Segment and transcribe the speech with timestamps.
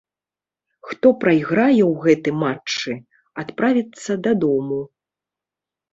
[0.93, 2.91] Хто прайграе ў гэтым матчы,
[3.45, 4.79] адправіцца дадому.